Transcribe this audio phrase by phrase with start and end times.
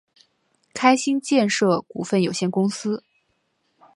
[0.73, 3.03] 开心建设股份有限公司